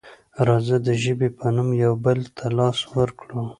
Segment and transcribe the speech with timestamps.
[0.47, 3.41] راځه د ژبې په نوم یو بل ته لاس ورکړو.